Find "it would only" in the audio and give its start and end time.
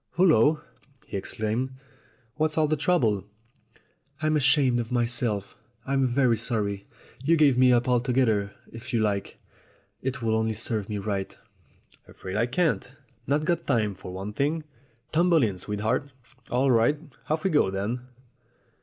10.01-10.55